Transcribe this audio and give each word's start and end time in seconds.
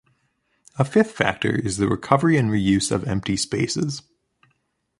A 0.79 0.83
fifth 0.83 1.11
factor 1.11 1.55
is 1.55 1.77
the 1.77 1.87
recovery 1.87 2.35
and 2.35 2.49
reuse 2.49 2.91
of 2.91 3.03
empty 3.03 3.37
spaces. 3.37 4.01